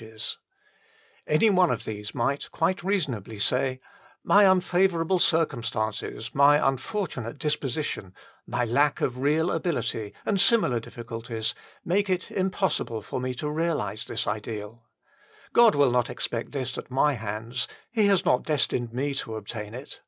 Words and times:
82 0.00 0.04
THE 0.04 0.10
FULL 0.12 0.16
BLESSING 0.16 0.38
OF 0.38 1.26
PENTECOST 1.26 1.42
Any 1.42 1.56
one 1.56 1.70
of 1.72 1.84
these 1.84 2.14
might 2.14 2.50
quite 2.52 2.84
reasonably 2.84 3.38
say:" 3.40 3.80
My 4.22 4.44
unfavourable 4.44 5.18
circumstances, 5.18 6.30
my 6.32 6.56
unfortu 6.58 7.24
nate 7.24 7.38
disposition, 7.38 8.14
my 8.46 8.64
lack 8.64 9.00
of 9.00 9.18
real 9.18 9.50
ability, 9.50 10.14
and 10.24 10.40
similar 10.40 10.78
difficulties, 10.78 11.52
make 11.84 12.08
it 12.08 12.30
impossible 12.30 13.02
for 13.02 13.20
me 13.20 13.34
to 13.34 13.50
realise 13.50 14.04
this 14.04 14.28
ideal. 14.28 14.84
God 15.52 15.74
will 15.74 15.90
not 15.90 16.08
expect 16.08 16.52
this 16.52 16.78
at 16.78 16.92
my 16.92 17.14
hands: 17.14 17.66
He 17.90 18.06
has 18.06 18.24
not 18.24 18.44
destined 18.44 18.92
me 18.92 19.14
to 19.14 19.34
obtain 19.34 19.74
it." 19.74 20.00